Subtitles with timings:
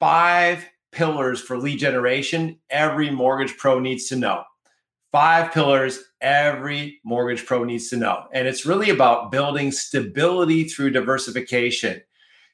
[0.00, 4.42] five pillars for lead generation every mortgage pro needs to know.
[5.12, 8.24] Five pillars every mortgage pro needs to know.
[8.32, 12.00] And it's really about building stability through diversification.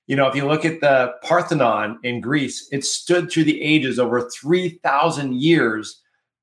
[0.06, 3.98] You know, if you look at the Parthenon in Greece, it stood through the ages
[3.98, 6.00] over 3,000 years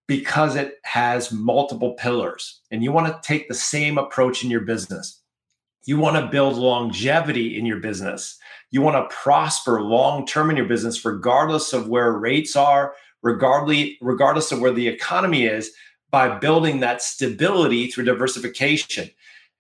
[0.08, 2.62] because it has multiple pillars.
[2.72, 5.22] And you want to take the same approach in your business.
[5.86, 8.38] You want to build longevity in your business.
[8.74, 14.52] You want to prosper long term in your business, regardless of where rates are, regardless,
[14.52, 15.72] of where the economy is,
[16.10, 19.12] by building that stability through diversification.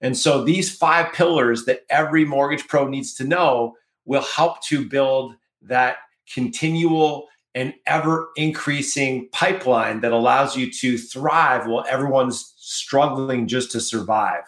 [0.01, 4.83] And so these five pillars that every mortgage pro needs to know will help to
[4.89, 5.97] build that
[6.33, 13.79] continual and ever increasing pipeline that allows you to thrive while everyone's struggling just to
[13.79, 14.41] survive.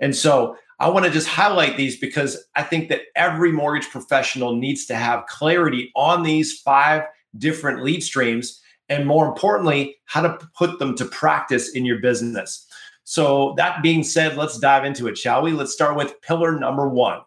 [0.00, 4.54] And so I want to just highlight these because I think that every mortgage professional
[4.54, 7.04] needs to have clarity on these five
[7.38, 12.66] different lead streams and more importantly, how to put them to practice in your business.
[13.04, 15.52] So, that being said, let's dive into it, shall we?
[15.52, 17.20] Let's start with pillar number one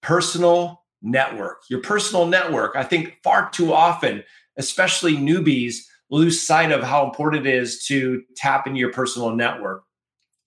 [0.00, 1.62] personal network.
[1.68, 4.22] Your personal network, I think far too often,
[4.56, 5.76] especially newbies,
[6.10, 9.84] lose sight of how important it is to tap into your personal network.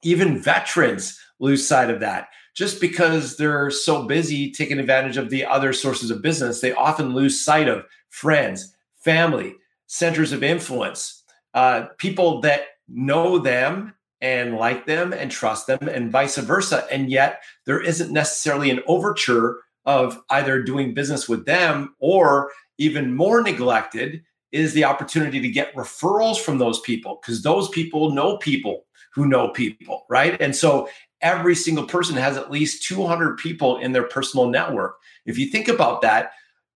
[0.04, 2.30] Even veterans lose sight of that.
[2.54, 7.14] Just because they're so busy taking advantage of the other sources of business, they often
[7.14, 9.56] lose sight of friends, family,
[9.88, 16.12] centers of influence, uh, people that know them and like them and trust them, and
[16.12, 16.88] vice versa.
[16.92, 23.16] And yet, there isn't necessarily an overture of either doing business with them or even
[23.16, 28.38] more neglected is the opportunity to get referrals from those people because those people know
[28.38, 30.40] people who know people, right?
[30.42, 30.90] And so
[31.22, 34.98] every single person has at least 200 people in their personal network.
[35.26, 36.32] If you think about that,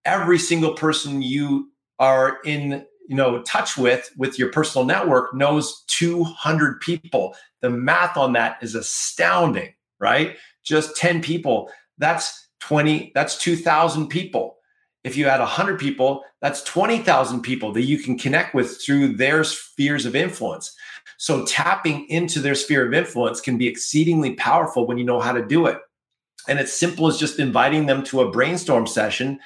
[0.05, 5.83] every single person you are in you know touch with with your personal network knows
[5.87, 7.35] 200 people.
[7.61, 10.37] The math on that is astounding right?
[10.63, 14.57] Just 10 people that's 20 that's 2000 people.
[15.03, 19.43] If you had 100 people that's 20000 people that you can connect with through their
[19.43, 20.73] spheres of influence
[21.17, 25.31] so tapping into their sphere of influence can be exceedingly powerful when you know how
[25.31, 25.77] to do it.
[26.47, 29.39] And it's simple as just inviting them to a brainstorm session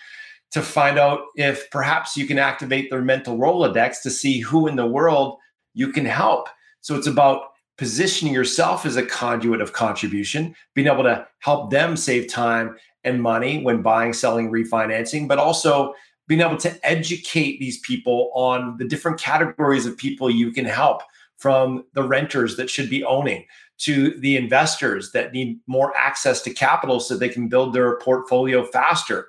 [0.52, 4.76] to find out if perhaps you can activate their mental Rolodex to see who in
[4.76, 5.38] the world
[5.74, 6.48] you can help.
[6.82, 7.48] So it's about
[7.78, 13.22] positioning yourself as a conduit of contribution, being able to help them save time and
[13.22, 15.94] money when buying, selling, refinancing, but also
[16.28, 21.02] being able to educate these people on the different categories of people you can help
[21.44, 23.46] from the renters that should be owning
[23.78, 28.64] to the investors that need more access to capital so they can build their portfolio
[28.64, 29.28] faster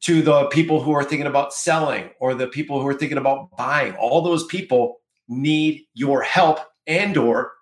[0.00, 3.54] to the people who are thinking about selling or the people who are thinking about
[3.54, 3.94] buying.
[3.96, 7.52] All those people need your help and or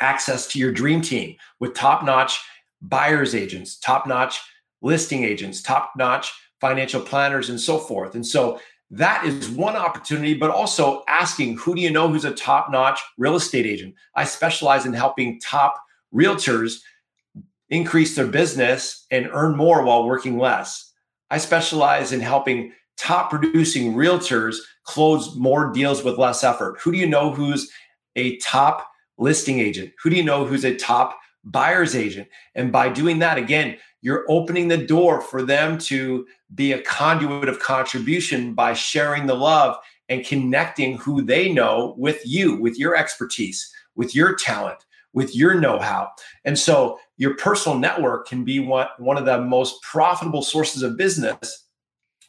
[0.00, 2.40] access to your dream team with top-notch
[2.80, 4.40] buyers agents top-notch
[4.80, 8.14] listing agents top-notch financial planners and so forth.
[8.14, 8.58] And so
[8.90, 13.00] that is one opportunity, but also asking who do you know who's a top notch
[13.18, 13.94] real estate agent?
[14.14, 15.82] I specialize in helping top
[16.14, 16.80] realtors
[17.68, 20.92] increase their business and earn more while working less.
[21.30, 26.78] I specialize in helping top producing realtors close more deals with less effort.
[26.80, 27.70] Who do you know who's
[28.16, 28.88] a top
[29.18, 29.92] listing agent?
[30.02, 32.28] Who do you know who's a top buyer's agent?
[32.54, 37.48] And by doing that, again, you're opening the door for them to be a conduit
[37.48, 39.76] of contribution by sharing the love
[40.08, 44.78] and connecting who they know with you, with your expertise, with your talent,
[45.12, 46.10] with your know how.
[46.44, 50.96] And so your personal network can be one, one of the most profitable sources of
[50.96, 51.64] business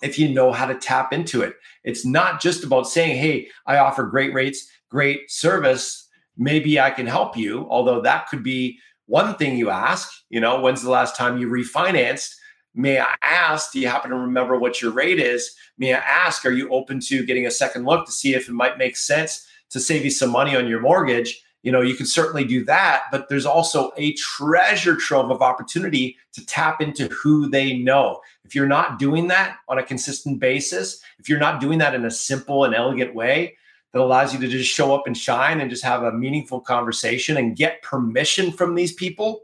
[0.01, 1.55] if you know how to tap into it.
[1.83, 6.07] It's not just about saying, hey, I offer great rates, great service.
[6.37, 10.61] Maybe I can help you, although that could be one thing you ask, you know,
[10.61, 12.35] when's the last time you refinanced?
[12.75, 15.55] May I ask, do you happen to remember what your rate is?
[15.79, 18.53] May I ask, are you open to getting a second look to see if it
[18.53, 21.43] might make sense to save you some money on your mortgage?
[21.63, 26.15] You know, you can certainly do that, but there's also a treasure trove of opportunity
[26.33, 28.21] to tap into who they know.
[28.45, 32.05] If you're not doing that on a consistent basis, if you're not doing that in
[32.05, 33.57] a simple and elegant way
[33.93, 37.37] that allows you to just show up and shine and just have a meaningful conversation
[37.37, 39.41] and get permission from these people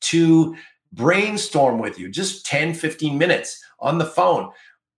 [0.00, 0.56] to
[0.92, 4.50] brainstorm with you, just 10, 15 minutes on the phone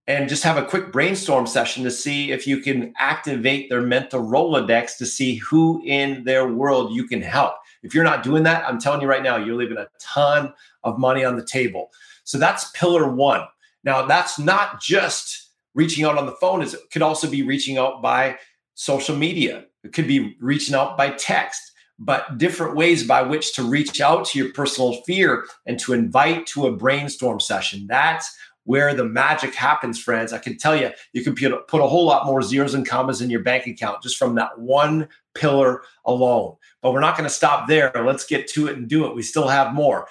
[0.07, 4.21] and just have a quick brainstorm session to see if you can activate their mental
[4.21, 7.55] Rolodex to see who in their world you can help.
[7.83, 10.53] If you're not doing that, I'm telling you right now, you're leaving a ton
[10.83, 11.91] of money on the table.
[12.25, 13.47] So that's pillar one.
[13.85, 18.03] Now, that's not just reaching out on the phone, it could also be reaching out
[18.03, 18.37] by
[18.83, 21.61] social media, it could be reaching out by text.
[21.99, 26.47] But different ways by which to reach out to your personal fear and to invite
[26.49, 27.87] to a brainstorm session.
[27.87, 30.33] That's where the magic happens, friends.
[30.33, 33.31] I can tell you, you can put a whole lot more zeros and commas in
[33.31, 36.57] your bank account just from that one pillar alone.
[36.81, 37.93] But we're not going to stop there.
[37.95, 39.15] Let's get to it and do it.
[39.15, 40.09] We still have more.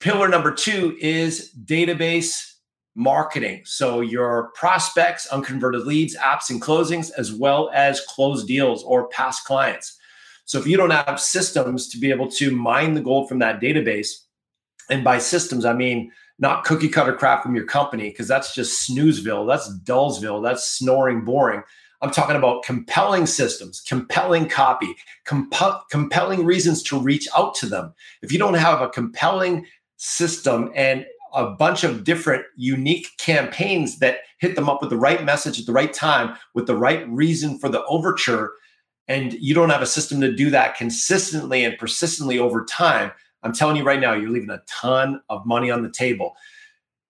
[0.00, 2.55] Pillar number two is database
[2.96, 3.60] marketing.
[3.64, 9.44] So your prospects, unconverted leads, apps, and closings, as well as closed deals or past
[9.44, 9.98] clients.
[10.46, 13.60] So if you don't have systems to be able to mine the gold from that
[13.60, 14.08] database,
[14.88, 18.88] and by systems, I mean not cookie cutter crap from your company, because that's just
[18.88, 21.62] snoozeville, that's dullsville, that's snoring boring.
[22.02, 24.94] I'm talking about compelling systems, compelling copy,
[25.24, 27.94] comp- compelling reasons to reach out to them.
[28.22, 29.66] If you don't have a compelling
[29.96, 35.22] system and a bunch of different unique campaigns that hit them up with the right
[35.22, 38.54] message at the right time, with the right reason for the overture,
[39.06, 43.12] and you don't have a system to do that consistently and persistently over time,
[43.42, 46.34] I'm telling you right now, you're leaving a ton of money on the table.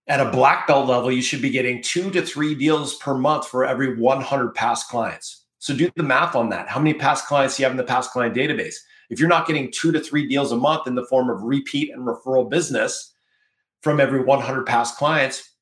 [0.09, 3.49] At a black belt level, you should be getting two to three deals per month
[3.49, 5.45] for every 100 past clients.
[5.59, 6.69] So do the math on that.
[6.69, 8.75] How many past clients do you have in the past client database?
[9.09, 11.91] If you're not getting two to three deals a month in the form of repeat
[11.91, 13.15] and referral business
[13.87, 15.55] from every 100 past clients,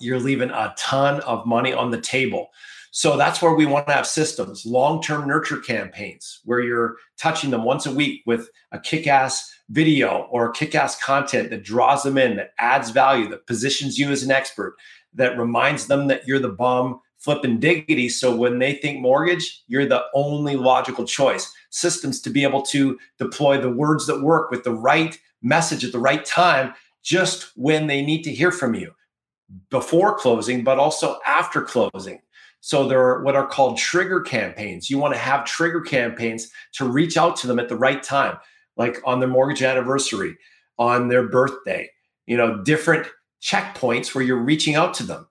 [0.00, 2.48] you're leaving a ton of money on the table.
[2.90, 7.50] So that's where we want to have systems, long term nurture campaigns where you're touching
[7.50, 12.02] them once a week with a kick ass video or kick ass content that draws
[12.02, 14.74] them in, that adds value, that positions you as an expert,
[15.14, 18.08] that reminds them that you're the bomb flipping diggity.
[18.08, 21.54] So when they think mortgage, you're the only logical choice.
[21.70, 25.92] Systems to be able to deploy the words that work with the right message at
[25.92, 28.92] the right time, just when they need to hear from you
[29.70, 32.20] before closing, but also after closing.
[32.60, 34.90] So there are what are called trigger campaigns.
[34.90, 38.36] You want to have trigger campaigns to reach out to them at the right time,
[38.76, 40.36] like on their mortgage anniversary,
[40.78, 41.88] on their birthday,
[42.26, 43.06] you know, different
[43.42, 45.26] checkpoints where you're reaching out to them.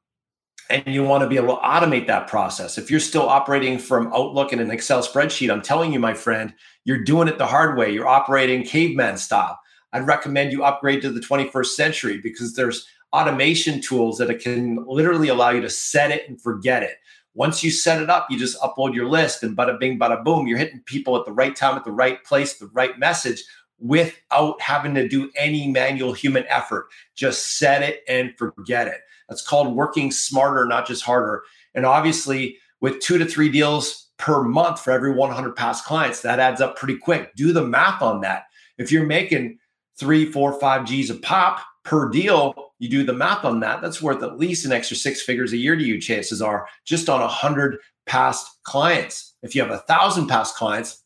[0.70, 2.78] And you want to be able to automate that process.
[2.78, 6.54] If you're still operating from Outlook and an Excel spreadsheet, I'm telling you, my friend,
[6.84, 7.90] you're doing it the hard way.
[7.92, 9.58] You're operating caveman style.
[9.94, 15.30] I'd recommend you upgrade to the 21st century because there's automation tools that can literally
[15.30, 16.98] allow you to set it and forget it.
[17.34, 20.48] Once you set it up, you just upload your list and bada bing, bada boom,
[20.48, 23.44] you're hitting people at the right time, at the right place, the right message
[23.80, 26.88] without having to do any manual human effort.
[27.16, 29.02] Just set it and forget it.
[29.30, 31.44] That's called working smarter, not just harder.
[31.76, 36.40] And obviously, with two to three deals per month for every 100 past clients, that
[36.40, 37.36] adds up pretty quick.
[37.36, 38.46] Do the math on that.
[38.78, 39.60] If you're making
[40.00, 44.02] three, four, five G's a pop per deal, you do the math on that, that's
[44.02, 47.22] worth at least an extra six figures a year to you, chances are, just on
[47.22, 49.36] a hundred past clients.
[49.42, 51.04] If you have a thousand past clients,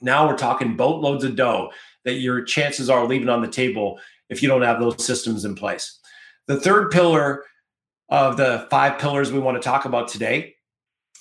[0.00, 1.70] now we're talking boatloads of dough
[2.04, 3.98] that your chances are leaving on the table
[4.28, 5.98] if you don't have those systems in place.
[6.46, 7.44] The third pillar
[8.08, 10.54] of the five pillars we want to talk about today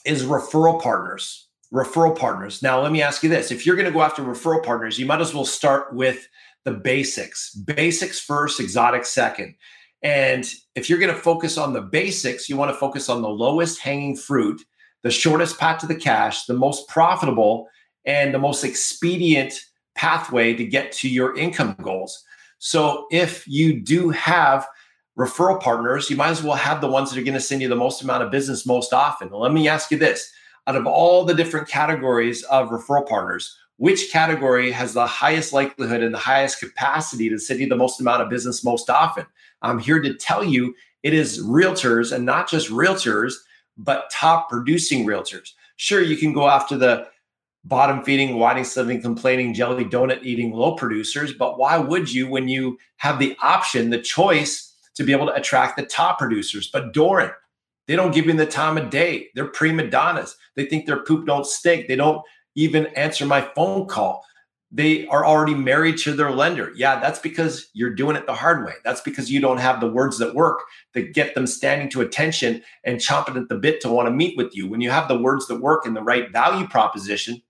[0.05, 1.47] is referral partners.
[1.73, 2.61] Referral partners.
[2.61, 5.05] Now, let me ask you this if you're going to go after referral partners, you
[5.05, 6.27] might as well start with
[6.67, 7.55] the basics.
[7.55, 9.55] Basics first, exotic second.
[10.03, 10.45] And
[10.75, 13.79] if you're going to focus on the basics, you want to focus on the lowest
[13.79, 14.61] hanging fruit,
[15.01, 17.69] the shortest path to the cash, the most profitable,
[18.03, 19.61] and the most expedient
[19.95, 22.21] pathway to get to your income goals.
[22.59, 24.67] So if you do have
[25.17, 27.69] referral partners, you might as well have the ones that are going to send you
[27.69, 29.29] the most amount of business most often.
[29.31, 30.29] Let me ask you this
[30.67, 36.03] out of all the different categories of referral partners, which category has the highest likelihood
[36.03, 39.25] and the highest capacity to send you the most amount of business most often?
[39.61, 43.33] I'm here to tell you it is realtors and not just realtors,
[43.77, 45.51] but top producing realtors.
[45.77, 47.07] Sure, you can go after the
[47.63, 52.47] bottom feeding, whining, sliving, complaining, jelly donut eating low producers, but why would you when
[52.47, 56.69] you have the option, the choice to be able to attract the top producers?
[56.71, 57.31] But Doran,
[57.87, 59.27] they don't give you the time of day.
[59.35, 60.35] They're prima donnas.
[60.55, 61.87] They think their poop don't stink.
[61.87, 62.21] They don't
[62.57, 64.25] even answer my phone call.
[64.69, 66.73] they are already married to their lender.
[66.75, 68.73] Yeah, that's because you're doing it the hard way.
[68.83, 70.59] That's because you don't have the words that work
[70.93, 74.35] that get them standing to attention and chomping at the bit to want to meet
[74.35, 74.67] with you.
[74.67, 77.41] When you have the words that work and the right value proposition,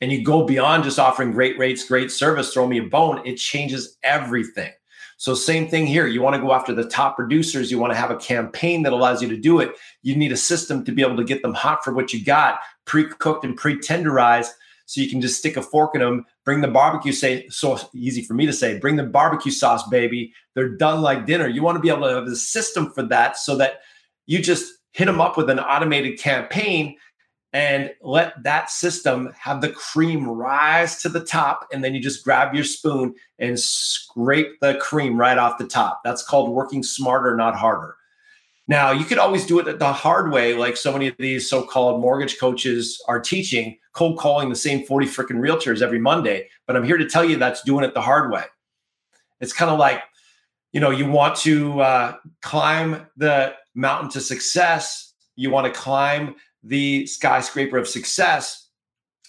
[0.00, 3.36] and you go beyond just offering great rates, great service, throw me a bone, it
[3.36, 4.72] changes everything.
[5.18, 6.06] So, same thing here.
[6.06, 7.70] You want to go after the top producers.
[7.70, 9.72] You want to have a campaign that allows you to do it.
[10.02, 12.60] You need a system to be able to get them hot for what you got,
[12.90, 14.50] pre cooked and pre tenderized.
[14.86, 18.24] So you can just stick a fork in them, bring the barbecue, say, so easy
[18.24, 20.34] for me to say, bring the barbecue sauce, baby.
[20.56, 21.46] They're done like dinner.
[21.46, 23.82] You want to be able to have a system for that so that
[24.26, 26.96] you just hit them up with an automated campaign
[27.52, 31.68] and let that system have the cream rise to the top.
[31.72, 36.00] And then you just grab your spoon and scrape the cream right off the top.
[36.02, 37.94] That's called working smarter, not harder.
[38.70, 41.60] Now, you could always do it the hard way, like so many of these so
[41.64, 46.48] called mortgage coaches are teaching, cold calling the same 40 freaking realtors every Monday.
[46.68, 48.44] But I'm here to tell you that's doing it the hard way.
[49.40, 50.04] It's kind of like,
[50.70, 56.36] you know, you want to uh, climb the mountain to success, you want to climb
[56.62, 58.68] the skyscraper of success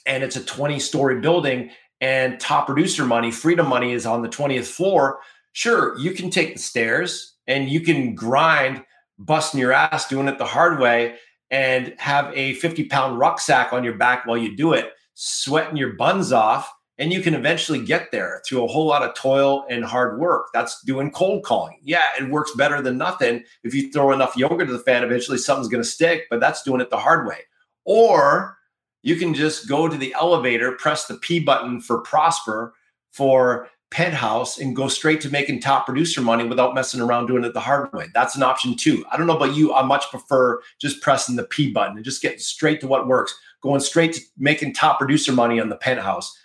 [0.05, 4.29] and it's a 20 story building and top producer money, freedom money is on the
[4.29, 5.17] 20th floor,
[5.53, 8.83] sure, you can take the stairs and you can grind,
[9.25, 11.15] busting your ass, doing it the hard way,
[11.49, 15.93] and have a 50 pound rucksack on your back while you do it, sweating your
[15.93, 19.83] buns off and you can eventually get there through a whole lot of toil and
[19.83, 20.49] hard work.
[20.53, 21.79] That's doing cold calling.
[21.81, 23.43] Yeah, it works better than nothing.
[23.63, 26.61] If you throw enough yogurt to the fan, eventually something's going to stick, but that's
[26.61, 27.39] doing it the hard way.
[27.85, 28.55] Or
[29.01, 32.75] you can just go to the elevator, press the P button for Prosper
[33.11, 37.53] for Penthouse, and go straight to making top producer money without messing around doing it
[37.53, 38.07] the hard way.
[38.13, 39.05] That's an option too.
[39.11, 39.73] I don't know about you.
[39.73, 43.37] I much prefer just pressing the P button and just getting straight to what works,
[43.61, 46.35] going straight to making top producer money on the Penthouse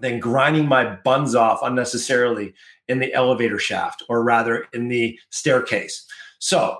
[0.00, 2.54] than grinding my buns off unnecessarily
[2.88, 6.06] in the elevator shaft or rather in the staircase.
[6.38, 6.78] So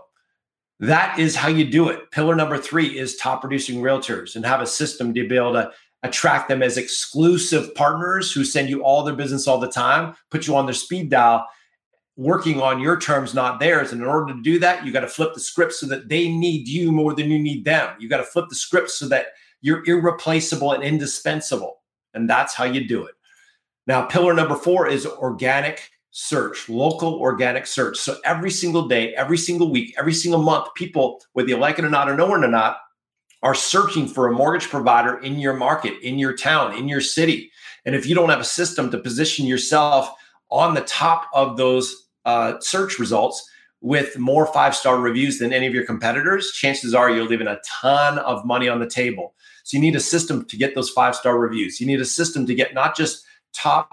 [0.81, 2.11] that is how you do it.
[2.11, 5.71] Pillar number three is top producing realtors and have a system to be able to
[6.03, 10.47] attract them as exclusive partners who send you all their business all the time, put
[10.47, 11.47] you on their speed dial,
[12.17, 13.93] working on your terms, not theirs.
[13.93, 16.29] And in order to do that, you got to flip the script so that they
[16.29, 17.95] need you more than you need them.
[17.99, 19.27] You got to flip the script so that
[19.61, 21.81] you're irreplaceable and indispensable.
[22.15, 23.15] And that's how you do it.
[23.87, 27.97] Now, pillar number four is organic search, local organic search.
[27.97, 31.85] So every single day, every single week, every single month, people, whether you like it
[31.85, 32.77] or not or know it or not,
[33.43, 37.51] are searching for a mortgage provider in your market, in your town, in your city.
[37.85, 40.13] And if you don't have a system to position yourself
[40.51, 43.49] on the top of those uh, search results
[43.81, 47.59] with more five star reviews than any of your competitors, chances are you're leaving a
[47.67, 49.35] ton of money on the table.
[49.65, 51.81] So you need a system to get those five star reviews.
[51.81, 53.91] You need a system to get not just top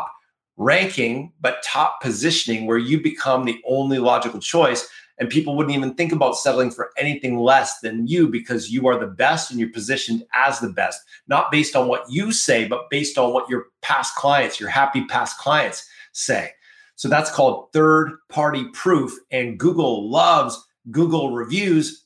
[0.57, 4.87] ranking, but top positioning where you become the only logical choice.
[5.19, 8.97] And people wouldn't even think about settling for anything less than you because you are
[8.97, 12.89] the best and you're positioned as the best, not based on what you say, but
[12.89, 16.51] based on what your past clients, your happy past clients say.
[16.95, 19.13] So that's called third party proof.
[19.31, 20.61] And Google loves
[20.91, 22.05] Google reviews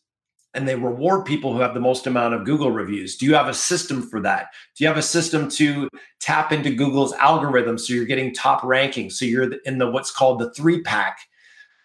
[0.53, 3.17] and they reward people who have the most amount of Google reviews.
[3.17, 4.49] Do you have a system for that?
[4.75, 5.89] Do you have a system to
[6.19, 9.13] tap into Google's algorithm so you're getting top rankings?
[9.13, 11.17] So you're in the what's called the three pack,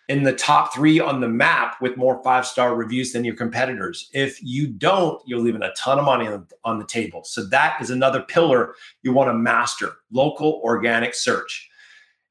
[0.08, 4.08] in the top three on the map with more five star reviews than your competitors.
[4.14, 7.24] If you don't, you're leaving a ton of money on, on the table.
[7.24, 11.68] So that is another pillar you want to master local organic search.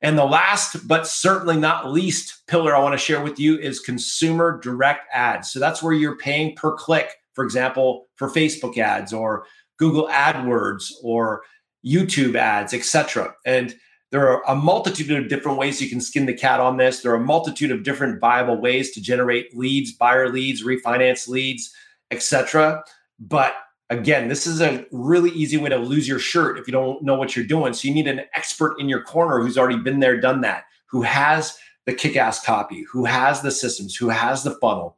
[0.01, 3.79] And the last, but certainly not least pillar I want to share with you is
[3.79, 5.51] consumer direct ads.
[5.51, 9.45] So that's where you're paying per click, for example, for Facebook ads or
[9.77, 11.43] Google AdWords or
[11.85, 13.33] YouTube ads, etc.
[13.45, 13.75] And
[14.11, 17.01] there are a multitude of different ways you can skin the cat on this.
[17.01, 21.73] There are a multitude of different viable ways to generate leads, buyer leads, refinance leads,
[22.11, 22.83] etc.
[23.19, 23.55] But
[23.89, 27.15] Again, this is a really easy way to lose your shirt if you don't know
[27.15, 27.71] what you're doing.
[27.71, 31.03] So you need an expert in your corner who's already been there, done that, who
[31.03, 34.97] has the kick ass copy, who has the systems, who has the funnel,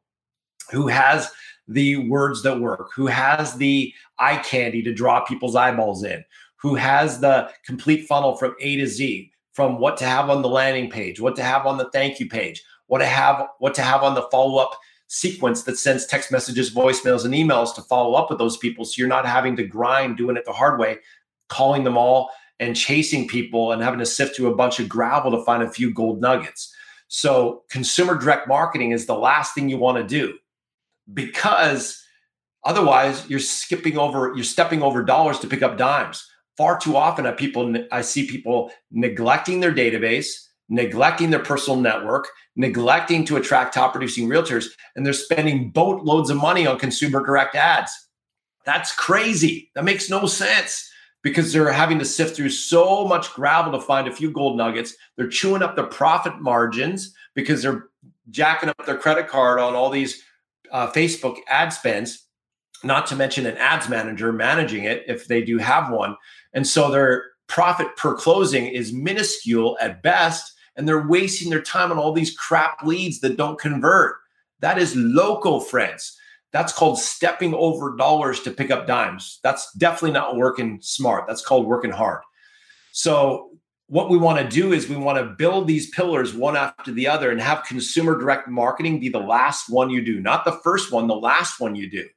[0.72, 1.30] who has
[1.68, 6.25] the words that work, who has the eye candy to draw people's eyeballs in,
[6.62, 10.50] who has the complete funnel from A to Z, from what to have on the
[10.50, 13.82] landing page, what to have on the thank you page, what to have what to
[13.82, 18.13] have on the follow up sequence that sends text messages, voicemails, and emails to follow
[18.13, 18.86] up with those people.
[18.86, 21.00] So you're not having to grind doing it the hard way,
[21.48, 25.32] calling them all and chasing people and having to sift through a bunch of gravel
[25.32, 26.74] to find a few gold nuggets.
[27.08, 30.38] So consumer direct marketing is the last thing you want to do
[31.12, 32.04] because
[32.63, 36.30] otherwise you're skipping over, you're stepping over dollars to pick up dimes.
[36.60, 40.28] Far too often I people I see people neglecting their database,
[40.68, 46.36] neglecting their personal network, neglecting to attract top producing realtors, and they're spending boatloads of
[46.36, 47.94] money on consumer direct ads.
[48.66, 49.72] That's crazy.
[49.74, 54.10] That makes no sense because they're having to sift through so much gravel to find
[54.10, 54.94] a few gold nuggets.
[55.16, 57.86] They're chewing up their profit margins because they're
[58.32, 60.22] jacking up their credit card on all these
[60.74, 62.25] uh, Facebook ad spends,
[62.84, 66.18] not to mention an ads manager managing it if they do have one.
[66.53, 71.91] And so their profit per closing is minuscule at best, and they're wasting their time
[71.91, 74.15] on all these crap leads that don't convert.
[74.62, 76.18] That is local, friends.
[76.51, 79.39] That's called stepping over dollars to pick up dimes.
[79.44, 81.25] That's definitely not working smart.
[81.27, 82.22] That's called working hard.
[82.91, 83.51] So,
[83.88, 87.08] what we want to do is we want to build these pillars one after the
[87.08, 90.91] other and have consumer direct marketing be the last one you do, not the first
[90.91, 92.08] one, the last one you do.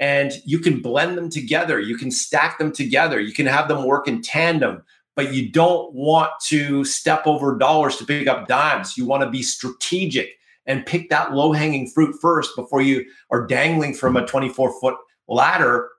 [0.00, 3.84] And you can blend them together, you can stack them together, you can have them
[3.84, 4.82] work in tandem,
[5.14, 8.96] but you don't want to step over dollars to pick up dimes.
[8.96, 10.30] You want to be strategic
[10.66, 14.96] and pick that low hanging fruit first before you are dangling from a 24 foot
[15.28, 15.90] ladder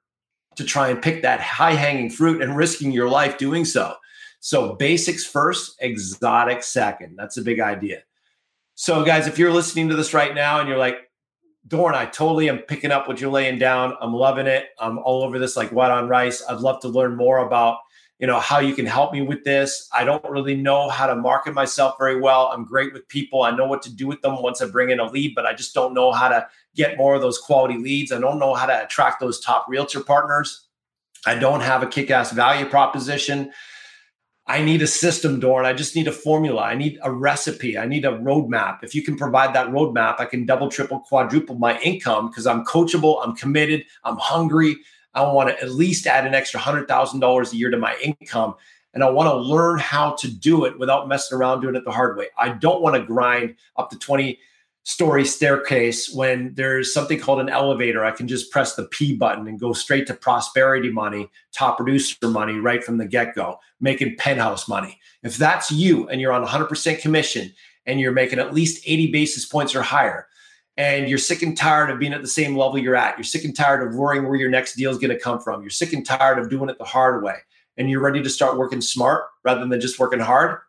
[0.56, 3.96] to try and pick that high hanging fruit and risking your life doing so.
[4.40, 7.16] So, basics first, exotic second.
[7.16, 8.02] That's a big idea.
[8.74, 11.11] So, guys, if you're listening to this right now and you're like,
[11.68, 13.96] Doran, I totally am picking up what you're laying down.
[14.02, 14.70] I'm loving it.
[14.80, 16.44] I'm all over this like white on rice.
[16.50, 17.78] I'd love to learn more about
[18.22, 21.16] you know how you can help me with this i don't really know how to
[21.16, 24.42] market myself very well i'm great with people i know what to do with them
[24.42, 27.16] once i bring in a lead but i just don't know how to get more
[27.16, 30.68] of those quality leads i don't know how to attract those top realtor partners
[31.26, 33.52] i don't have a kick-ass value proposition
[34.48, 37.86] i need a system Doran i just need a formula i need a recipe i
[37.86, 41.80] need a roadmap if you can provide that roadmap i can double triple quadruple my
[41.80, 44.78] income because i'm coachable i'm committed i'm hungry
[45.14, 48.56] I want to at least add an extra $100,000 a year to my income.
[48.94, 51.92] And I want to learn how to do it without messing around doing it the
[51.92, 52.28] hard way.
[52.38, 54.38] I don't want to grind up to 20
[54.84, 58.04] story staircase when there's something called an elevator.
[58.04, 62.16] I can just press the P button and go straight to prosperity money, top producer
[62.28, 65.00] money right from the get go, making penthouse money.
[65.24, 67.54] If that's you and you're on 100% commission
[67.86, 70.28] and you're making at least 80 basis points or higher,
[70.78, 73.18] and you're sick and tired of being at the same level you're at.
[73.18, 75.62] You're sick and tired of worrying where your next deal is going to come from.
[75.62, 77.36] You're sick and tired of doing it the hard way.
[77.78, 80.60] And you're ready to start working smart rather than just working hard.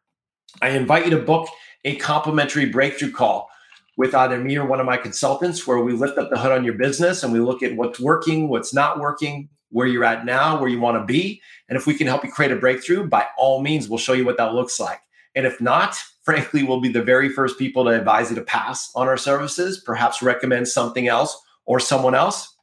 [0.60, 1.48] I invite you to book
[1.84, 3.48] a complimentary breakthrough call
[3.96, 6.64] with either me or one of my consultants where we lift up the hood on
[6.64, 10.58] your business and we look at what's working, what's not working, where you're at now,
[10.58, 11.40] where you want to be.
[11.68, 14.24] And if we can help you create a breakthrough, by all means, we'll show you
[14.24, 15.00] what that looks like.
[15.34, 18.90] And if not, frankly, we'll be the very first people to advise you to pass
[18.94, 22.56] on our services, perhaps recommend something else or someone else.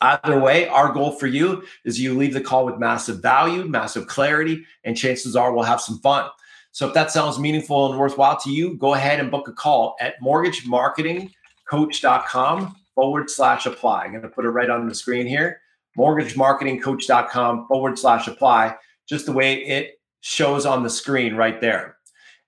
[0.00, 4.06] Either way, our goal for you is you leave the call with massive value, massive
[4.06, 6.28] clarity, and chances are we'll have some fun.
[6.74, 9.96] So if that sounds meaningful and worthwhile to you, go ahead and book a call
[10.00, 14.04] at mortgagemarketingcoach.com forward slash apply.
[14.04, 15.62] I'm going to put it right on the screen here
[15.96, 18.74] mortgagemarketingcoach.com forward slash apply,
[19.08, 21.94] just the way it shows on the screen right there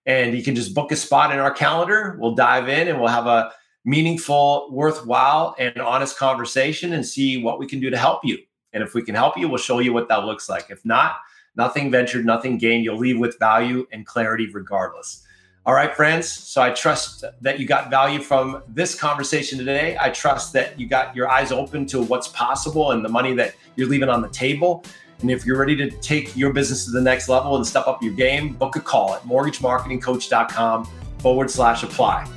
[0.07, 2.17] and you can just book a spot in our calendar.
[2.19, 3.53] We'll dive in and we'll have a
[3.85, 8.39] meaningful, worthwhile, and honest conversation and see what we can do to help you.
[8.73, 10.67] And if we can help you, we'll show you what that looks like.
[10.71, 11.17] If not,
[11.57, 12.85] nothing ventured, nothing gained.
[12.85, 15.23] You'll leave with value and clarity regardless.
[15.67, 16.29] All right, friends.
[16.29, 19.97] So I trust that you got value from this conversation today.
[20.01, 23.55] I trust that you got your eyes open to what's possible and the money that
[23.75, 24.85] you're leaving on the table.
[25.21, 28.01] And if you're ready to take your business to the next level and step up
[28.01, 30.89] your game, book a call at mortgagemarketingcoach.com
[31.19, 32.31] forward slash apply.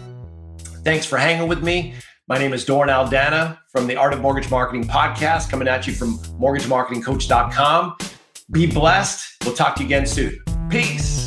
[0.83, 1.93] Thanks for hanging with me.
[2.27, 5.93] My name is Doran Aldana from the Art of Mortgage Marketing podcast, coming at you
[5.93, 7.97] from mortgagemarketingcoach.com.
[8.51, 9.43] Be blessed.
[9.45, 10.39] We'll talk to you again soon.
[10.69, 11.18] Peace.